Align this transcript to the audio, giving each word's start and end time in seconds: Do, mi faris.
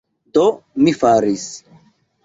Do, 0.37 0.45
mi 0.87 0.95
faris. 1.03 1.47